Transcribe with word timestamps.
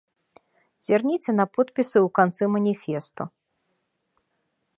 Зірніце 0.87 1.31
на 1.39 1.45
подпісы 1.57 1.97
ў 2.05 2.15
канцы 2.21 2.43
маніфесту. 2.55 3.23